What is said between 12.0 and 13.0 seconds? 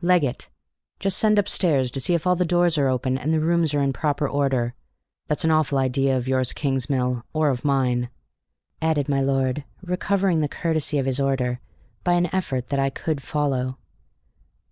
by an effort that I